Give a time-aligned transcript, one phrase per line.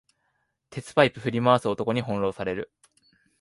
[0.71, 2.71] 鉄パイプ振り回す男に翻弄される